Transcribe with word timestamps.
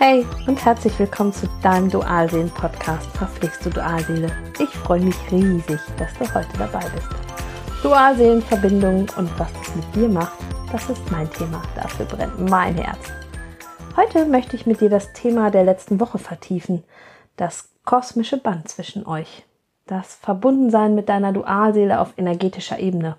Hey 0.00 0.24
und 0.46 0.64
herzlich 0.64 0.96
willkommen 1.00 1.32
zu 1.32 1.48
deinem 1.60 1.90
Dualseelen-Podcast 1.90 3.04
Verpflichst 3.16 3.66
du 3.66 3.70
Dualseele. 3.70 4.30
Ich 4.60 4.68
freue 4.68 5.00
mich 5.00 5.16
riesig, 5.32 5.80
dass 5.96 6.14
du 6.14 6.34
heute 6.34 6.56
dabei 6.56 6.84
bist. 6.94 7.08
Dualseelenverbindung 7.82 9.08
und 9.16 9.38
was 9.40 9.50
es 9.60 9.74
mit 9.74 9.96
dir 9.96 10.08
macht, 10.08 10.38
das 10.70 10.88
ist 10.88 11.10
mein 11.10 11.28
Thema. 11.32 11.60
Dafür 11.74 12.06
brennt 12.06 12.48
mein 12.48 12.76
Herz. 12.76 13.08
Heute 13.96 14.24
möchte 14.26 14.54
ich 14.54 14.66
mit 14.66 14.80
dir 14.80 14.88
das 14.88 15.12
Thema 15.14 15.50
der 15.50 15.64
letzten 15.64 15.98
Woche 15.98 16.18
vertiefen. 16.18 16.84
Das 17.36 17.68
kosmische 17.84 18.36
Band 18.36 18.68
zwischen 18.68 19.04
euch. 19.04 19.46
Das 19.88 20.14
Verbundensein 20.14 20.94
mit 20.94 21.08
deiner 21.08 21.32
Dualseele 21.32 21.98
auf 21.98 22.12
energetischer 22.16 22.78
Ebene. 22.78 23.16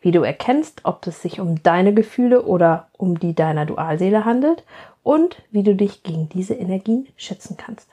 Wie 0.00 0.10
du 0.10 0.22
erkennst, 0.22 0.80
ob 0.84 1.06
es 1.06 1.22
sich 1.22 1.40
um 1.40 1.62
deine 1.62 1.94
Gefühle 1.94 2.42
oder 2.42 2.88
um 2.96 3.20
die 3.20 3.34
deiner 3.34 3.66
Dualseele 3.66 4.24
handelt 4.24 4.64
und 5.02 5.42
wie 5.50 5.62
du 5.62 5.74
dich 5.74 6.02
gegen 6.02 6.28
diese 6.28 6.54
Energien 6.54 7.08
schützen 7.16 7.56
kannst. 7.56 7.88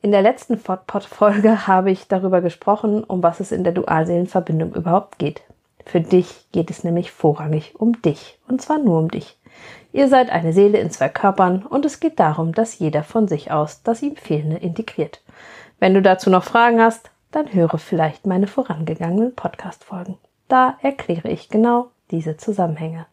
In 0.00 0.12
der 0.12 0.22
letzten 0.22 0.58
Folge 0.58 1.66
habe 1.66 1.90
ich 1.90 2.08
darüber 2.08 2.40
gesprochen, 2.40 3.02
um 3.04 3.22
was 3.22 3.40
es 3.40 3.52
in 3.52 3.64
der 3.64 3.72
Dualseelenverbindung 3.72 4.74
überhaupt 4.74 5.18
geht. 5.18 5.42
Für 5.84 6.00
dich 6.00 6.46
geht 6.52 6.70
es 6.70 6.84
nämlich 6.84 7.10
vorrangig 7.10 7.74
um 7.78 8.00
dich, 8.02 8.38
und 8.46 8.60
zwar 8.60 8.78
nur 8.78 8.98
um 8.98 9.10
dich. 9.10 9.38
Ihr 9.92 10.08
seid 10.08 10.30
eine 10.30 10.52
Seele 10.52 10.78
in 10.78 10.90
zwei 10.90 11.08
Körpern 11.08 11.64
und 11.64 11.84
es 11.84 11.98
geht 11.98 12.20
darum, 12.20 12.52
dass 12.52 12.78
jeder 12.78 13.02
von 13.02 13.26
sich 13.26 13.50
aus 13.50 13.82
das 13.82 14.02
ihm 14.02 14.16
Fehlende 14.16 14.58
integriert. 14.58 15.22
Wenn 15.80 15.94
du 15.94 16.02
dazu 16.02 16.30
noch 16.30 16.44
Fragen 16.44 16.80
hast, 16.80 17.10
dann 17.30 17.52
höre 17.52 17.78
vielleicht 17.78 18.26
meine 18.26 18.46
vorangegangenen 18.46 19.34
Podcast-Folgen. 19.34 20.18
Da 20.48 20.78
erkläre 20.82 21.28
ich 21.28 21.48
genau 21.48 21.90
diese 22.10 22.36
Zusammenhänge. 22.36 23.06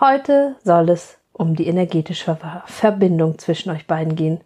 Heute 0.00 0.56
soll 0.64 0.90
es 0.90 1.18
um 1.36 1.54
die 1.54 1.66
energetische 1.66 2.38
Verbindung 2.64 3.38
zwischen 3.38 3.70
euch 3.70 3.86
beiden 3.86 4.16
gehen. 4.16 4.40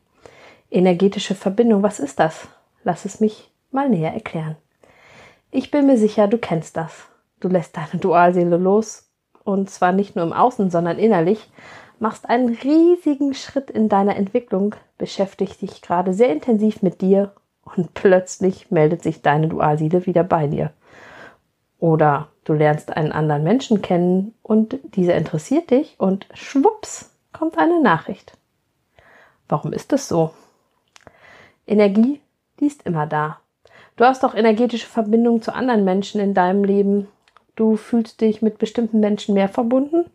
Energetische 0.71 1.35
Verbindung, 1.35 1.83
was 1.83 2.01
ist 2.01 2.19
das? 2.19 2.49
Lass 2.83 3.05
es 3.05 3.21
mich 3.21 3.51
mal 3.71 3.89
näher 3.89 4.13
erklären. 4.13 4.57
Ich 5.53 5.71
bin 5.71 5.87
mir 5.87 5.97
sicher, 5.97 6.27
du 6.27 6.39
kennst 6.39 6.77
das. 6.77 7.09
Du 7.39 7.49
lässt 7.49 7.77
deine 7.77 8.01
Dualseele 8.01 8.57
los 8.57 9.09
und 9.45 9.71
zwar 9.71 9.93
nicht 9.93 10.17
nur 10.17 10.25
im 10.25 10.33
Außen, 10.33 10.71
sondern 10.71 10.99
innerlich, 10.99 11.51
machst 12.01 12.29
einen 12.29 12.55
riesigen 12.57 13.35
Schritt 13.35 13.71
in 13.71 13.89
deiner 13.89 14.17
Entwicklung, 14.17 14.75
beschäftigst 14.99 15.63
dich 15.63 15.83
gerade 15.83 16.13
sehr 16.13 16.31
intensiv 16.33 16.83
mit 16.83 17.01
dir 17.01 17.33
und 17.63 17.95
plötzlich 17.95 18.71
meldet 18.71 19.03
sich 19.03 19.23
deine 19.23 19.49
Dualseele 19.49 20.07
wieder 20.07 20.25
bei 20.25 20.49
dir. 20.49 20.73
Oder 21.79 22.29
du 22.45 22.53
lernst 22.53 22.97
einen 22.97 23.13
anderen 23.13 23.43
Menschen 23.43 23.83
kennen 23.83 24.35
und 24.43 24.79
dieser 24.95 25.17
interessiert 25.17 25.71
dich 25.71 25.95
und 25.99 26.27
schwupps 26.35 27.11
kommt 27.33 27.59
eine 27.59 27.81
Nachricht. 27.81 28.37
Warum 29.49 29.73
ist 29.73 29.93
das 29.93 30.09
so? 30.09 30.33
Energie, 31.67 32.21
die 32.59 32.67
ist 32.67 32.87
immer 32.87 33.07
da. 33.07 33.41
Du 33.97 34.05
hast 34.05 34.25
auch 34.25 34.35
energetische 34.35 34.87
Verbindungen 34.87 35.43
zu 35.43 35.55
anderen 35.55 35.85
Menschen 35.85 36.21
in 36.21 36.35
deinem 36.35 36.65
Leben. 36.65 37.09
Du 37.57 37.77
fühlst 37.77 38.21
dich 38.21 38.43
mit 38.43 38.59
bestimmten 38.59 39.01
Menschen 39.01 39.35
mehr 39.35 39.49
verbunden. 39.49 40.07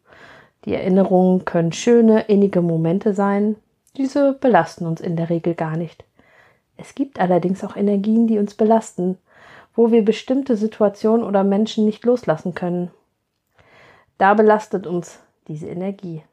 Die 0.65 0.73
Erinnerungen 0.73 1.45
können 1.45 1.71
schöne, 1.71 2.21
innige 2.21 2.61
Momente 2.61 3.13
sein. 3.13 3.55
Diese 3.97 4.33
belasten 4.33 4.87
uns 4.87 4.99
in 4.99 5.15
der 5.15 5.29
Regel 5.29 5.53
gar 5.53 5.77
nicht. 5.77 6.03
Es 6.77 6.95
gibt 6.95 7.19
allerdings 7.19 7.63
auch 7.63 7.75
Energien, 7.75 8.27
die 8.27 8.39
uns 8.39 8.55
belasten, 8.55 9.17
wo 9.75 9.91
wir 9.91 10.03
bestimmte 10.03 10.55
Situationen 10.57 11.25
oder 11.25 11.43
Menschen 11.43 11.85
nicht 11.85 12.05
loslassen 12.05 12.55
können. 12.55 12.91
Da 14.17 14.33
belastet 14.33 14.87
uns 14.87 15.19
diese 15.47 15.67
Energie. 15.67 16.23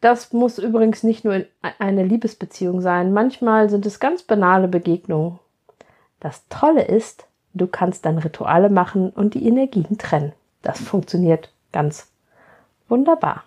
Das 0.00 0.32
muss 0.32 0.58
übrigens 0.58 1.02
nicht 1.02 1.24
nur 1.24 1.44
eine 1.78 2.04
Liebesbeziehung 2.04 2.80
sein, 2.80 3.12
manchmal 3.12 3.68
sind 3.70 3.86
es 3.86 4.00
ganz 4.00 4.22
banale 4.22 4.68
Begegnungen. 4.68 5.38
Das 6.20 6.46
Tolle 6.48 6.84
ist, 6.84 7.26
du 7.54 7.66
kannst 7.66 8.04
dann 8.04 8.18
Rituale 8.18 8.70
machen 8.70 9.10
und 9.10 9.34
die 9.34 9.46
Energien 9.46 9.98
trennen. 9.98 10.32
Das 10.62 10.80
funktioniert 10.80 11.52
ganz 11.72 12.10
wunderbar. 12.88 13.44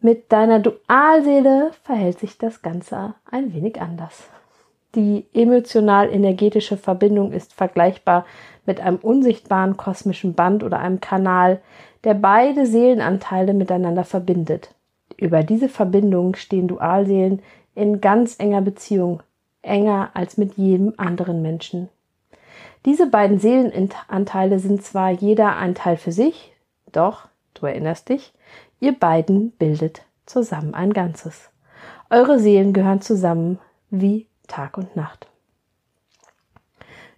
Mit 0.00 0.32
deiner 0.32 0.60
Dualseele 0.60 1.72
verhält 1.82 2.18
sich 2.20 2.38
das 2.38 2.62
Ganze 2.62 3.14
ein 3.30 3.52
wenig 3.52 3.80
anders. 3.82 4.30
Die 4.94 5.26
emotional-energetische 5.32 6.76
Verbindung 6.76 7.32
ist 7.32 7.52
vergleichbar 7.52 8.26
mit 8.66 8.80
einem 8.80 8.96
unsichtbaren 8.96 9.76
kosmischen 9.76 10.34
Band 10.34 10.64
oder 10.64 10.80
einem 10.80 11.00
Kanal, 11.00 11.60
der 12.02 12.14
beide 12.14 12.66
Seelenanteile 12.66 13.54
miteinander 13.54 14.04
verbindet. 14.04 14.74
Über 15.16 15.42
diese 15.42 15.68
Verbindung 15.68 16.34
stehen 16.34 16.66
Dualseelen 16.66 17.40
in 17.74 18.00
ganz 18.00 18.36
enger 18.38 18.62
Beziehung, 18.62 19.22
enger 19.62 20.10
als 20.14 20.36
mit 20.36 20.54
jedem 20.54 20.94
anderen 20.96 21.40
Menschen. 21.42 21.88
Diese 22.84 23.06
beiden 23.06 23.38
Seelenanteile 23.38 24.58
sind 24.58 24.82
zwar 24.82 25.10
jeder 25.10 25.56
ein 25.56 25.74
Teil 25.74 25.98
für 25.98 26.12
sich, 26.12 26.52
doch, 26.92 27.28
du 27.54 27.66
erinnerst 27.66 28.08
dich, 28.08 28.32
ihr 28.80 28.98
beiden 28.98 29.52
bildet 29.52 30.02
zusammen 30.26 30.74
ein 30.74 30.92
Ganzes. 30.92 31.50
Eure 32.08 32.38
Seelen 32.38 32.72
gehören 32.72 33.02
zusammen 33.02 33.58
wie 33.90 34.26
Tag 34.50 34.76
und 34.76 34.96
Nacht. 34.96 35.28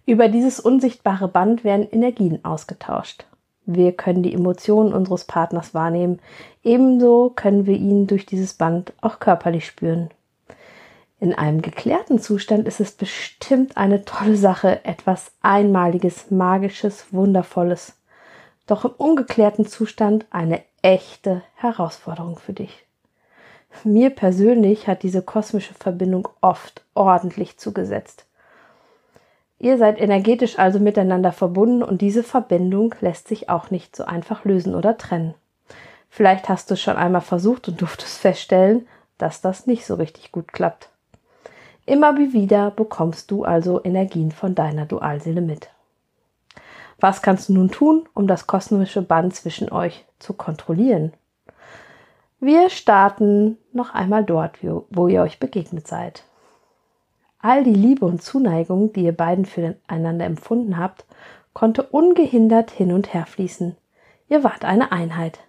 Über 0.05 0.27
dieses 0.29 0.59
unsichtbare 0.59 1.27
Band 1.27 1.63
werden 1.63 1.89
Energien 1.89 2.43
ausgetauscht. 2.45 3.25
Wir 3.65 3.93
können 3.93 4.23
die 4.23 4.33
Emotionen 4.33 4.93
unseres 4.93 5.23
Partners 5.25 5.73
wahrnehmen, 5.73 6.19
ebenso 6.63 7.29
können 7.29 7.65
wir 7.65 7.75
ihn 7.75 8.07
durch 8.07 8.25
dieses 8.25 8.53
Band 8.53 8.93
auch 9.01 9.19
körperlich 9.19 9.65
spüren. 9.65 10.09
In 11.19 11.33
einem 11.33 11.61
geklärten 11.61 12.19
Zustand 12.19 12.67
ist 12.67 12.81
es 12.81 12.91
bestimmt 12.91 13.77
eine 13.77 14.03
tolle 14.03 14.35
Sache, 14.35 14.83
etwas 14.83 15.31
Einmaliges, 15.41 16.29
Magisches, 16.31 17.13
Wundervolles. 17.13 17.93
Doch 18.67 18.83
im 18.83 18.91
ungeklärten 18.91 19.65
Zustand 19.65 20.25
eine 20.31 20.61
echte 20.81 21.41
Herausforderung 21.55 22.37
für 22.37 22.51
dich. 22.51 22.85
Mir 23.83 24.11
persönlich 24.11 24.87
hat 24.87 25.03
diese 25.03 25.21
kosmische 25.21 25.73
Verbindung 25.73 26.27
oft 26.41 26.83
ordentlich 26.93 27.57
zugesetzt. 27.57 28.25
Ihr 29.59 29.77
seid 29.77 29.99
energetisch 29.99 30.59
also 30.59 30.79
miteinander 30.79 31.31
verbunden 31.31 31.83
und 31.83 32.01
diese 32.01 32.23
Verbindung 32.23 32.95
lässt 33.01 33.27
sich 33.27 33.49
auch 33.49 33.71
nicht 33.71 33.95
so 33.95 34.05
einfach 34.05 34.45
lösen 34.45 34.75
oder 34.75 34.97
trennen. 34.97 35.35
Vielleicht 36.09 36.49
hast 36.49 36.69
du 36.69 36.75
es 36.75 36.81
schon 36.81 36.97
einmal 36.97 37.21
versucht 37.21 37.67
und 37.67 37.81
durftest 37.81 38.19
feststellen, 38.19 38.87
dass 39.17 39.41
das 39.41 39.65
nicht 39.65 39.85
so 39.85 39.95
richtig 39.95 40.31
gut 40.31 40.53
klappt. 40.53 40.89
Immer 41.85 42.17
wie 42.17 42.33
wieder 42.33 42.71
bekommst 42.71 43.31
du 43.31 43.43
also 43.43 43.83
Energien 43.83 44.31
von 44.31 44.53
deiner 44.55 44.85
Dualseele 44.85 45.41
mit. 45.41 45.69
Was 46.99 47.21
kannst 47.21 47.49
du 47.49 47.53
nun 47.53 47.71
tun, 47.71 48.07
um 48.13 48.27
das 48.27 48.47
kosmische 48.47 49.01
Band 49.01 49.35
zwischen 49.35 49.71
euch 49.71 50.05
zu 50.19 50.33
kontrollieren? 50.33 51.13
Wir 52.45 52.69
starten 52.69 53.57
noch 53.71 53.93
einmal 53.93 54.25
dort, 54.25 54.57
wo 54.61 55.07
ihr 55.07 55.21
euch 55.21 55.39
begegnet 55.39 55.87
seid. 55.87 56.25
All 57.39 57.63
die 57.63 57.73
Liebe 57.73 58.05
und 58.05 58.21
Zuneigung, 58.21 58.91
die 58.91 59.05
ihr 59.05 59.15
beiden 59.15 59.45
füreinander 59.45 60.25
empfunden 60.25 60.77
habt, 60.77 61.05
konnte 61.53 61.83
ungehindert 61.83 62.69
hin 62.69 62.91
und 62.91 63.13
her 63.13 63.25
fließen. 63.25 63.77
Ihr 64.27 64.43
wart 64.43 64.65
eine 64.65 64.91
Einheit. 64.91 65.39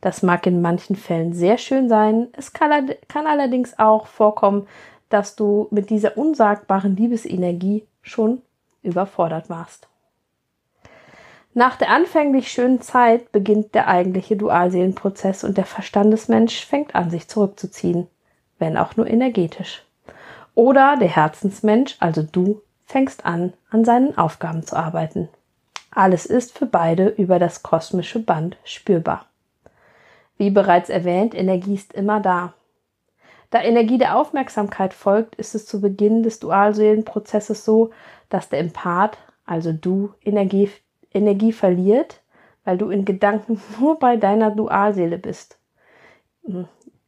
Das 0.00 0.22
mag 0.22 0.46
in 0.46 0.62
manchen 0.62 0.94
Fällen 0.94 1.32
sehr 1.32 1.58
schön 1.58 1.88
sein, 1.88 2.28
es 2.34 2.52
kann, 2.52 2.88
kann 3.08 3.26
allerdings 3.26 3.76
auch 3.80 4.06
vorkommen, 4.06 4.68
dass 5.08 5.34
du 5.34 5.66
mit 5.72 5.90
dieser 5.90 6.16
unsagbaren 6.16 6.94
Liebesenergie 6.94 7.84
schon 8.00 8.42
überfordert 8.84 9.50
warst. 9.50 9.88
Nach 11.54 11.76
der 11.76 11.90
anfänglich 11.90 12.52
schönen 12.52 12.80
Zeit 12.80 13.32
beginnt 13.32 13.74
der 13.74 13.88
eigentliche 13.88 14.36
Dualseelenprozess 14.36 15.44
und 15.44 15.56
der 15.56 15.64
Verstandesmensch 15.64 16.64
fängt 16.64 16.94
an, 16.94 17.10
sich 17.10 17.28
zurückzuziehen, 17.28 18.06
wenn 18.58 18.76
auch 18.76 18.96
nur 18.96 19.06
energetisch. 19.06 19.84
Oder 20.54 20.96
der 20.98 21.08
Herzensmensch, 21.08 21.96
also 22.00 22.22
du, 22.22 22.62
fängst 22.84 23.26
an, 23.26 23.52
an 23.70 23.84
seinen 23.84 24.16
Aufgaben 24.16 24.62
zu 24.62 24.76
arbeiten. 24.76 25.28
Alles 25.90 26.26
ist 26.26 26.56
für 26.56 26.66
beide 26.66 27.08
über 27.08 27.38
das 27.38 27.62
kosmische 27.62 28.18
Band 28.18 28.56
spürbar. 28.64 29.26
Wie 30.36 30.50
bereits 30.50 30.88
erwähnt, 30.88 31.34
Energie 31.34 31.74
ist 31.74 31.92
immer 31.92 32.20
da. 32.20 32.54
Da 33.50 33.62
Energie 33.62 33.98
der 33.98 34.16
Aufmerksamkeit 34.16 34.94
folgt, 34.94 35.34
ist 35.36 35.54
es 35.54 35.66
zu 35.66 35.80
Beginn 35.80 36.22
des 36.22 36.38
Dualseelenprozesses 36.38 37.64
so, 37.64 37.90
dass 38.28 38.48
der 38.48 38.60
Empath, 38.60 39.18
also 39.46 39.72
du, 39.72 40.12
Energie 40.22 40.70
Energie 41.12 41.52
verliert, 41.52 42.20
weil 42.64 42.78
du 42.78 42.90
in 42.90 43.04
Gedanken 43.04 43.60
nur 43.80 43.98
bei 43.98 44.16
deiner 44.16 44.50
Dualseele 44.50 45.18
bist. 45.18 45.58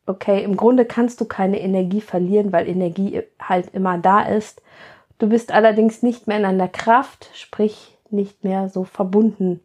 Okay, 0.06 0.42
im 0.42 0.56
Grunde 0.56 0.84
kannst 0.84 1.20
du 1.20 1.24
keine 1.24 1.60
Energie 1.60 2.00
verlieren, 2.00 2.52
weil 2.52 2.68
Energie 2.68 3.22
halt 3.40 3.74
immer 3.74 3.98
da 3.98 4.22
ist. 4.22 4.62
Du 5.18 5.28
bist 5.28 5.52
allerdings 5.52 6.02
nicht 6.02 6.26
mehr 6.26 6.38
in 6.38 6.44
einer 6.44 6.68
Kraft, 6.68 7.30
sprich 7.34 7.96
nicht 8.10 8.42
mehr 8.42 8.68
so 8.68 8.84
verbunden. 8.84 9.60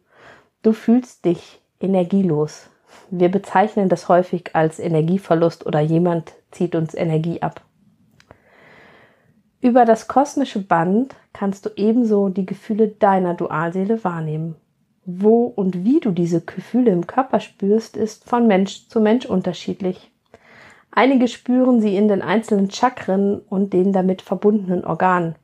Du 0.62 0.72
fühlst 0.72 1.24
dich 1.24 1.60
energielos. 1.80 2.68
Wir 3.10 3.28
bezeichnen 3.30 3.88
das 3.88 4.08
häufig 4.08 4.50
als 4.54 4.78
Energieverlust 4.78 5.66
oder 5.66 5.80
jemand 5.80 6.32
zieht 6.50 6.74
uns 6.74 6.94
Energie 6.94 7.42
ab. 7.42 7.62
Über 9.60 9.84
das 9.84 10.06
kosmische 10.06 10.60
Band 10.60 11.16
kannst 11.32 11.66
du 11.66 11.70
ebenso 11.76 12.28
die 12.28 12.46
Gefühle 12.46 12.88
deiner 12.88 13.34
Dualseele 13.34 14.04
wahrnehmen. 14.04 14.56
Wo 15.04 15.44
und 15.44 15.84
wie 15.84 16.00
du 16.00 16.10
diese 16.10 16.40
Gefühle 16.40 16.90
im 16.90 17.06
Körper 17.06 17.40
spürst, 17.40 17.96
ist 17.96 18.28
von 18.28 18.46
Mensch 18.46 18.88
zu 18.88 19.00
Mensch 19.00 19.24
unterschiedlich. 19.24 20.10
Einige 20.90 21.28
spüren 21.28 21.80
sie 21.80 21.96
in 21.96 22.08
den 22.08 22.22
einzelnen 22.22 22.70
Chakren 22.70 23.40
und 23.48 23.72
den 23.72 23.92
damit 23.92 24.22
verbundenen 24.22 24.84
Organen, 24.84 25.36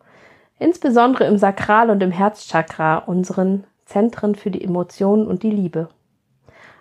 insbesondere 0.58 1.26
im 1.26 1.38
Sakral- 1.38 1.90
und 1.90 2.02
im 2.02 2.10
Herzchakra, 2.10 2.98
unseren 2.98 3.64
Zentren 3.84 4.34
für 4.34 4.50
die 4.50 4.64
Emotionen 4.64 5.26
und 5.26 5.42
die 5.42 5.50
Liebe. 5.50 5.88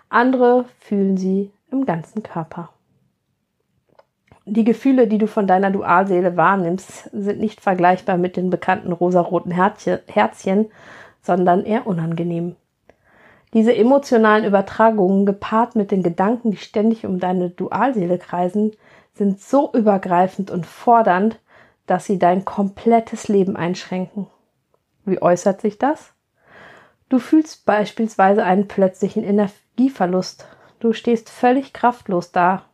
Andere 0.08 0.64
fühlen 0.78 1.16
sie 1.16 1.52
im 1.70 1.86
ganzen 1.86 2.22
Körper. 2.22 2.70
Die 4.44 4.64
Gefühle, 4.64 5.06
die 5.06 5.18
du 5.18 5.28
von 5.28 5.46
deiner 5.46 5.70
Dualseele 5.70 6.36
wahrnimmst, 6.36 7.10
sind 7.12 7.38
nicht 7.38 7.60
vergleichbar 7.60 8.16
mit 8.16 8.36
den 8.36 8.50
bekannten 8.50 8.92
rosaroten 8.92 9.52
Herzchen, 9.52 10.70
sondern 11.22 11.64
eher 11.64 11.86
unangenehm. 11.86 12.56
Diese 13.54 13.74
emotionalen 13.74 14.44
Übertragungen, 14.44 15.26
gepaart 15.26 15.76
mit 15.76 15.90
den 15.90 16.02
Gedanken, 16.02 16.50
die 16.50 16.56
ständig 16.56 17.06
um 17.06 17.20
deine 17.20 17.50
Dualseele 17.50 18.18
kreisen, 18.18 18.72
sind 19.14 19.40
so 19.40 19.70
übergreifend 19.72 20.50
und 20.50 20.66
fordernd, 20.66 21.38
dass 21.86 22.06
sie 22.06 22.18
dein 22.18 22.44
komplettes 22.44 23.28
Leben 23.28 23.56
einschränken. 23.56 24.26
Wie 25.04 25.20
äußert 25.20 25.60
sich 25.60 25.78
das? 25.78 26.14
Du 27.08 27.18
fühlst 27.18 27.66
beispielsweise 27.66 28.42
einen 28.42 28.68
plötzlichen 28.68 29.22
Energieverlust. 29.22 30.46
Du 30.80 30.94
stehst 30.94 31.28
völlig 31.28 31.74
kraftlos 31.74 32.32
da. 32.32 32.64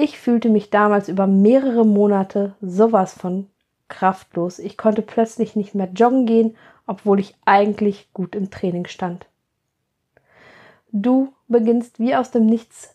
Ich 0.00 0.16
fühlte 0.16 0.48
mich 0.48 0.70
damals 0.70 1.08
über 1.08 1.26
mehrere 1.26 1.84
Monate 1.84 2.54
sowas 2.60 3.14
von 3.14 3.50
kraftlos. 3.88 4.60
Ich 4.60 4.76
konnte 4.76 5.02
plötzlich 5.02 5.56
nicht 5.56 5.74
mehr 5.74 5.88
joggen 5.92 6.24
gehen, 6.24 6.56
obwohl 6.86 7.18
ich 7.18 7.34
eigentlich 7.44 8.08
gut 8.12 8.36
im 8.36 8.48
Training 8.48 8.86
stand. 8.86 9.26
Du 10.92 11.34
beginnst 11.48 11.98
wie 11.98 12.14
aus 12.14 12.30
dem 12.30 12.46
Nichts 12.46 12.94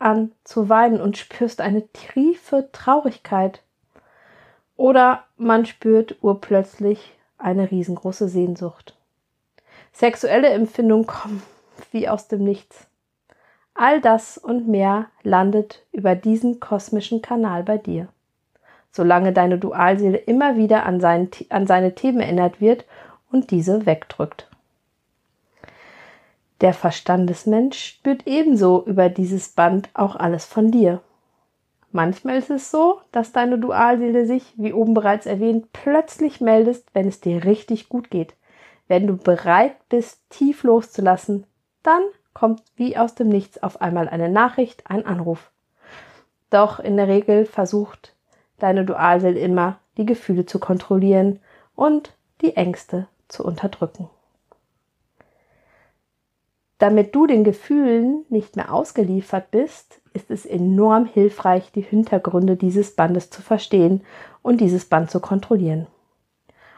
an 0.00 0.32
zu 0.42 0.68
weinen 0.68 1.00
und 1.00 1.16
spürst 1.16 1.60
eine 1.60 1.86
tiefe 1.86 2.68
Traurigkeit. 2.72 3.62
Oder 4.76 5.22
man 5.36 5.66
spürt 5.66 6.16
urplötzlich 6.20 7.12
eine 7.38 7.70
riesengroße 7.70 8.28
Sehnsucht. 8.28 8.98
Sexuelle 9.92 10.48
Empfindungen 10.48 11.06
kommen 11.06 11.44
wie 11.92 12.08
aus 12.08 12.26
dem 12.26 12.42
Nichts. 12.42 12.87
All 13.80 14.00
das 14.00 14.38
und 14.38 14.66
mehr 14.66 15.06
landet 15.22 15.86
über 15.92 16.16
diesen 16.16 16.58
kosmischen 16.58 17.22
Kanal 17.22 17.62
bei 17.62 17.78
dir. 17.78 18.08
Solange 18.90 19.32
deine 19.32 19.56
Dualseele 19.56 20.16
immer 20.16 20.56
wieder 20.56 20.84
an, 20.84 21.00
seinen, 21.00 21.30
an 21.50 21.68
seine 21.68 21.94
Themen 21.94 22.18
erinnert 22.18 22.60
wird 22.60 22.86
und 23.30 23.52
diese 23.52 23.86
wegdrückt. 23.86 24.48
Der 26.60 26.74
Verstandesmensch 26.74 27.78
spürt 27.78 28.26
ebenso 28.26 28.84
über 28.84 29.08
dieses 29.08 29.50
Band 29.50 29.90
auch 29.94 30.16
alles 30.16 30.44
von 30.44 30.72
dir. 30.72 31.00
Manchmal 31.92 32.38
ist 32.38 32.50
es 32.50 32.72
so, 32.72 33.00
dass 33.12 33.30
deine 33.30 33.60
Dualseele 33.60 34.26
sich, 34.26 34.54
wie 34.56 34.72
oben 34.72 34.92
bereits 34.92 35.24
erwähnt, 35.24 35.72
plötzlich 35.72 36.40
meldest, 36.40 36.84
wenn 36.94 37.06
es 37.06 37.20
dir 37.20 37.44
richtig 37.44 37.88
gut 37.88 38.10
geht. 38.10 38.34
Wenn 38.88 39.06
du 39.06 39.16
bereit 39.16 39.76
bist, 39.88 40.18
tief 40.30 40.64
loszulassen, 40.64 41.46
dann 41.84 42.02
kommt 42.38 42.62
wie 42.76 42.96
aus 42.96 43.16
dem 43.16 43.28
Nichts 43.28 43.60
auf 43.64 43.80
einmal 43.80 44.08
eine 44.08 44.28
Nachricht, 44.28 44.88
ein 44.88 45.04
Anruf. 45.04 45.50
Doch 46.50 46.78
in 46.78 46.96
der 46.96 47.08
Regel 47.08 47.46
versucht 47.46 48.14
deine 48.58 48.84
Dualseele 48.84 49.40
immer, 49.40 49.80
die 49.96 50.06
Gefühle 50.06 50.46
zu 50.46 50.60
kontrollieren 50.60 51.40
und 51.74 52.14
die 52.40 52.54
Ängste 52.54 53.08
zu 53.26 53.44
unterdrücken. 53.44 54.08
Damit 56.78 57.12
du 57.16 57.26
den 57.26 57.42
Gefühlen 57.42 58.24
nicht 58.28 58.54
mehr 58.54 58.72
ausgeliefert 58.72 59.50
bist, 59.50 60.00
ist 60.12 60.30
es 60.30 60.46
enorm 60.46 61.06
hilfreich, 61.06 61.72
die 61.72 61.80
Hintergründe 61.80 62.54
dieses 62.54 62.94
Bandes 62.94 63.30
zu 63.30 63.42
verstehen 63.42 64.04
und 64.42 64.60
dieses 64.60 64.84
Band 64.84 65.10
zu 65.10 65.18
kontrollieren. 65.18 65.88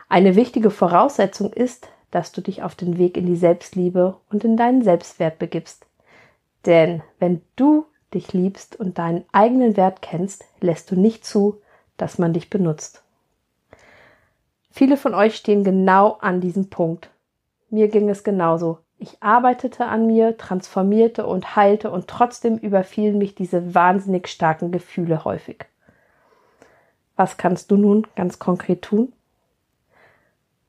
Eine 0.09 0.37
wichtige 0.37 0.71
Voraussetzung 0.71 1.53
ist, 1.53 1.89
dass 2.11 2.33
du 2.33 2.41
dich 2.41 2.63
auf 2.63 2.75
den 2.75 2.99
Weg 2.99 3.17
in 3.17 3.27
die 3.27 3.37
Selbstliebe 3.37 4.17
und 4.31 4.45
in 4.45 4.57
deinen 4.57 4.83
Selbstwert 4.83 5.39
begibst. 5.39 5.87
Denn 6.67 7.03
wenn 7.19 7.43
du 7.57 7.87
dich 8.13 8.33
liebst 8.33 8.77
und 8.77 8.99
deinen 8.99 9.25
eigenen 9.33 9.77
Wert 9.77 10.03
kennst, 10.03 10.45
lässt 10.61 10.91
du 10.91 10.97
nicht 10.97 11.25
zu, 11.25 11.61
dass 11.97 12.19
man 12.19 12.33
dich 12.33 12.51
benutzt. 12.51 13.03
Viele 14.71 14.97
von 14.97 15.15
euch 15.15 15.37
stehen 15.37 15.65
genau 15.65 16.19
an 16.21 16.41
diesem 16.41 16.71
Punkt. 16.71 17.11
Mir 17.71 17.89
ging 17.89 18.09
es 18.09 18.25
genauso. 18.25 18.79
Ich 18.99 19.23
arbeitete 19.23 19.87
an 19.87 20.07
mir, 20.07 20.37
transformierte 20.37 21.27
und 21.27 21.57
heilte 21.57 21.91
und 21.91 22.09
trotzdem 22.09 22.59
überfielen 22.59 23.19
mich 23.19 23.35
diese 23.35 23.75
wahnsinnig 23.75 24.29
starken 24.29 24.73
Gefühle 24.73 25.25
häufig. 25.25 25.65
Was 27.17 27.37
kannst 27.37 27.71
du 27.71 27.77
nun 27.77 28.07
ganz 28.17 28.39
konkret 28.39 28.83
tun? 28.83 29.13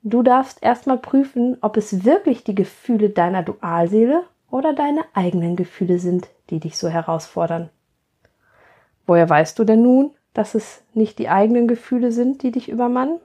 Du 0.03 0.23
darfst 0.23 0.63
erstmal 0.63 0.97
prüfen, 0.97 1.57
ob 1.61 1.77
es 1.77 2.05
wirklich 2.05 2.43
die 2.43 2.55
Gefühle 2.55 3.11
deiner 3.11 3.43
Dualseele 3.43 4.23
oder 4.49 4.73
deine 4.73 5.03
eigenen 5.13 5.55
Gefühle 5.55 5.99
sind, 5.99 6.27
die 6.49 6.59
dich 6.59 6.77
so 6.77 6.89
herausfordern. 6.89 7.69
Woher 9.05 9.29
weißt 9.29 9.59
du 9.59 9.63
denn 9.63 9.83
nun, 9.83 10.11
dass 10.33 10.55
es 10.55 10.83
nicht 10.93 11.19
die 11.19 11.29
eigenen 11.29 11.67
Gefühle 11.67 12.11
sind, 12.11 12.41
die 12.41 12.51
dich 12.51 12.67
übermannen? 12.67 13.19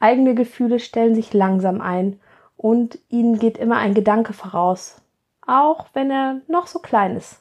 Eigene 0.00 0.34
Gefühle 0.34 0.78
stellen 0.78 1.14
sich 1.14 1.32
langsam 1.32 1.80
ein 1.80 2.20
und 2.58 2.98
ihnen 3.08 3.38
geht 3.38 3.56
immer 3.56 3.78
ein 3.78 3.94
Gedanke 3.94 4.34
voraus, 4.34 5.00
auch 5.46 5.86
wenn 5.94 6.10
er 6.10 6.42
noch 6.46 6.66
so 6.66 6.78
klein 6.78 7.16
ist. 7.16 7.40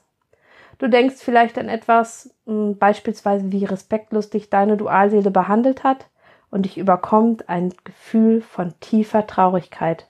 Du 0.78 0.88
denkst 0.88 1.18
vielleicht 1.18 1.58
an 1.58 1.68
etwas, 1.68 2.34
hm, 2.46 2.78
beispielsweise 2.78 3.52
wie 3.52 3.66
respektlos 3.66 4.30
dich 4.30 4.50
deine 4.50 4.78
Dualseele 4.78 5.30
behandelt 5.30 5.84
hat 5.84 6.06
und 6.52 6.64
dich 6.64 6.78
überkommt 6.78 7.50
ein 7.50 7.74
Gefühl 7.84 8.42
von 8.42 8.74
tiefer 8.80 9.28
Traurigkeit. 9.28 10.08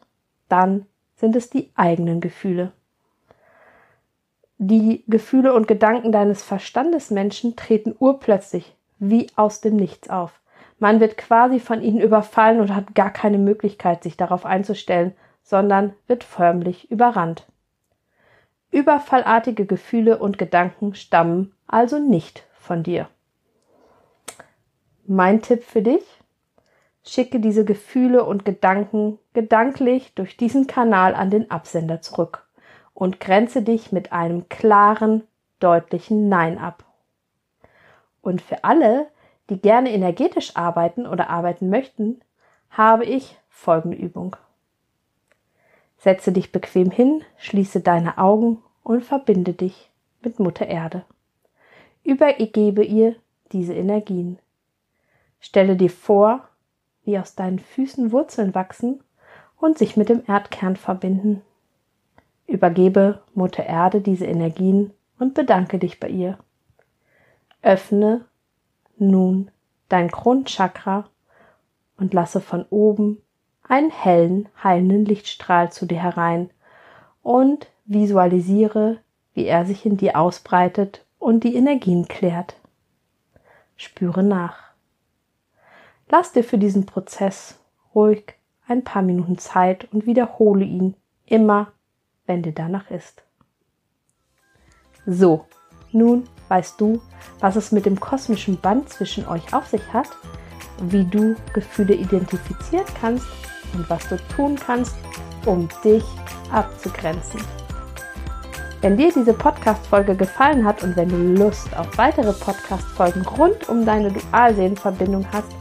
Dann 0.47 0.85
sind 1.15 1.35
es 1.35 1.49
die 1.49 1.71
eigenen 1.75 2.21
Gefühle. 2.21 2.71
Die 4.57 5.03
Gefühle 5.07 5.53
und 5.53 5.67
Gedanken 5.67 6.11
deines 6.11 6.43
Verstandesmenschen 6.43 7.55
treten 7.55 7.95
urplötzlich 7.97 8.75
wie 8.99 9.27
aus 9.35 9.61
dem 9.61 9.75
Nichts 9.75 10.09
auf. 10.09 10.39
Man 10.79 10.99
wird 10.99 11.17
quasi 11.17 11.59
von 11.59 11.81
ihnen 11.81 11.99
überfallen 11.99 12.59
und 12.59 12.75
hat 12.75 12.95
gar 12.95 13.11
keine 13.11 13.37
Möglichkeit, 13.37 14.03
sich 14.03 14.17
darauf 14.17 14.45
einzustellen, 14.45 15.13
sondern 15.43 15.93
wird 16.07 16.23
förmlich 16.23 16.91
überrannt. 16.91 17.45
Überfallartige 18.71 19.65
Gefühle 19.65 20.19
und 20.19 20.37
Gedanken 20.37 20.93
stammen 20.93 21.53
also 21.67 21.99
nicht 21.99 22.43
von 22.53 22.83
dir. 22.83 23.07
Mein 25.07 25.41
Tipp 25.41 25.63
für 25.63 25.81
dich? 25.81 26.03
Schicke 27.03 27.39
diese 27.39 27.65
Gefühle 27.65 28.23
und 28.23 28.45
Gedanken 28.45 29.19
gedanklich 29.33 30.13
durch 30.15 30.37
diesen 30.37 30.67
Kanal 30.67 31.15
an 31.15 31.29
den 31.29 31.49
Absender 31.49 32.01
zurück 32.01 32.47
und 32.93 33.19
grenze 33.19 33.61
dich 33.61 33.91
mit 33.91 34.11
einem 34.11 34.49
klaren, 34.49 35.23
deutlichen 35.59 36.29
Nein 36.29 36.57
ab. 36.57 36.83
Und 38.21 38.41
für 38.41 38.63
alle, 38.63 39.07
die 39.49 39.59
gerne 39.61 39.91
energetisch 39.91 40.55
arbeiten 40.55 41.07
oder 41.07 41.29
arbeiten 41.29 41.69
möchten, 41.69 42.19
habe 42.69 43.05
ich 43.05 43.37
folgende 43.49 43.97
Übung. 43.97 44.35
Setze 45.97 46.31
dich 46.31 46.51
bequem 46.51 46.91
hin, 46.91 47.23
schließe 47.37 47.81
deine 47.81 48.17
Augen 48.17 48.61
und 48.83 49.03
verbinde 49.03 49.53
dich 49.53 49.89
mit 50.21 50.39
Mutter 50.39 50.67
Erde. 50.67 51.05
Übergebe 52.03 52.83
ihr 52.83 53.15
diese 53.51 53.73
Energien. 53.73 54.39
Stelle 55.39 55.75
dir 55.75 55.89
vor, 55.89 56.48
wie 57.09 57.17
aus 57.17 57.33
deinen 57.33 57.57
Füßen 57.57 58.11
Wurzeln 58.11 58.53
wachsen 58.53 59.03
und 59.57 59.79
sich 59.79 59.97
mit 59.97 60.09
dem 60.09 60.21
Erdkern 60.27 60.75
verbinden. 60.75 61.41
Übergebe 62.45 63.23
Mutter 63.33 63.65
Erde 63.65 64.01
diese 64.01 64.27
Energien 64.27 64.91
und 65.17 65.33
bedanke 65.33 65.79
dich 65.79 65.99
bei 65.99 66.07
ihr. 66.07 66.37
Öffne 67.63 68.25
nun 68.99 69.49
dein 69.89 70.09
Grundchakra 70.09 71.09
und 71.97 72.13
lasse 72.13 72.41
von 72.41 72.63
oben 72.69 73.17
einen 73.67 73.89
hellen, 73.89 74.47
heilenden 74.63 75.05
Lichtstrahl 75.05 75.71
zu 75.71 75.87
dir 75.87 76.03
herein 76.03 76.51
und 77.23 77.67
visualisiere, 77.85 78.99
wie 79.33 79.45
er 79.45 79.65
sich 79.65 79.83
in 79.83 79.97
dir 79.97 80.15
ausbreitet 80.15 81.03
und 81.17 81.43
die 81.43 81.55
Energien 81.55 82.07
klärt. 82.07 82.55
Spüre 83.77 84.21
nach. 84.21 84.68
Lass 86.09 86.31
dir 86.31 86.43
für 86.43 86.57
diesen 86.57 86.85
Prozess 86.85 87.59
ruhig 87.95 88.35
ein 88.67 88.83
paar 88.83 89.01
Minuten 89.01 89.37
Zeit 89.37 89.87
und 89.93 90.05
wiederhole 90.05 90.65
ihn 90.65 90.95
immer 91.25 91.71
wenn 92.29 92.43
dir 92.43 92.53
danach 92.53 92.89
ist. 92.91 93.23
So, 95.05 95.45
nun 95.91 96.29
weißt 96.47 96.79
du, 96.79 97.01
was 97.39 97.55
es 97.55 97.71
mit 97.71 97.87
dem 97.87 97.99
kosmischen 97.99 98.61
Band 98.61 98.87
zwischen 98.89 99.27
euch 99.27 99.51
auf 99.53 99.67
sich 99.67 99.81
hat, 99.91 100.09
wie 100.83 101.03
du 101.03 101.35
Gefühle 101.53 101.95
identifizieren 101.95 102.85
kannst 103.01 103.25
und 103.73 103.89
was 103.89 104.07
du 104.07 104.17
tun 104.35 104.55
kannst, 104.55 104.95
um 105.45 105.67
dich 105.83 106.03
abzugrenzen. 106.51 107.41
Wenn 108.81 108.95
dir 108.95 109.11
diese 109.11 109.33
Podcast-Folge 109.33 110.15
gefallen 110.15 110.63
hat 110.63 110.83
und 110.83 110.95
wenn 110.95 111.09
du 111.09 111.43
Lust 111.43 111.75
auf 111.75 111.97
weitere 111.97 112.31
Podcast-Folgen 112.31 113.23
rund 113.23 113.67
um 113.67 113.85
deine 113.85 114.11
Dualseelenverbindung 114.11 115.25
hast, 115.31 115.58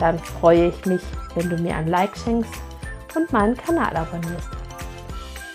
dann 0.00 0.18
freue 0.18 0.68
ich 0.68 0.86
mich, 0.86 1.02
wenn 1.34 1.48
du 1.48 1.56
mir 1.56 1.76
ein 1.76 1.86
Like 1.86 2.16
schenkst 2.16 2.52
und 3.14 3.32
meinen 3.32 3.56
Kanal 3.56 3.96
abonnierst. 3.96 4.48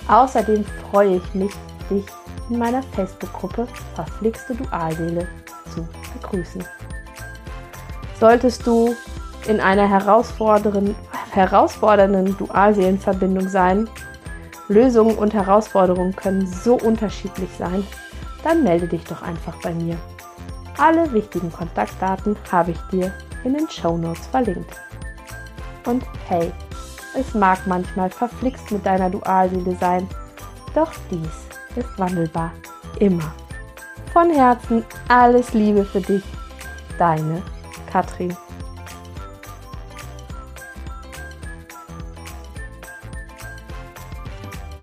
Außerdem 0.08 0.64
freue 0.90 1.18
ich 1.18 1.34
mich, 1.34 1.52
dich 1.90 2.06
in 2.50 2.60
meiner 2.60 2.84
Facebook-Gruppe 2.84 3.68
Verflixte 3.96 4.56
Dualseele 4.56 5.28
zu 5.74 5.88
begrüßen. 6.14 6.64
Solltest 8.20 8.66
du 8.66 8.96
in 9.48 9.60
einer 9.60 9.90
herausfordernden, 9.90 10.96
herausfordernden 11.32 12.38
Dualseelenverbindung 12.38 13.50
sein, 13.50 13.90
Lösungen 14.68 15.18
und 15.18 15.34
Herausforderungen 15.34 16.16
können 16.16 16.48
so 16.48 16.76
unterschiedlich 16.76 17.50
sein, 17.58 17.86
dann 18.44 18.64
melde 18.64 18.88
dich 18.88 19.04
doch 19.04 19.22
einfach 19.22 19.56
bei 19.62 19.74
mir. 19.74 19.98
Alle 20.78 21.12
wichtigen 21.14 21.52
Kontaktdaten 21.52 22.36
habe 22.52 22.72
ich 22.72 22.80
dir 22.92 23.12
in 23.46 23.54
den 23.54 23.70
Show 23.70 23.98
Notes 23.98 24.28
verlinkt. 24.28 24.76
Und 25.86 26.04
hey, 26.28 26.52
es 27.18 27.34
mag 27.34 27.66
manchmal 27.66 28.10
verflixt 28.10 28.72
mit 28.72 28.86
deiner 28.86 29.10
Dualseele 29.10 29.76
sein, 29.80 30.08
doch 30.74 30.92
dies 31.10 31.78
ist 31.78 31.98
wandelbar. 31.98 32.52
Immer. 33.00 33.34
Von 34.12 34.32
Herzen 34.32 34.84
alles 35.08 35.54
Liebe 35.54 35.86
für 35.86 36.02
dich. 36.02 36.24
Deine 36.98 37.42
Katrin. 37.92 38.36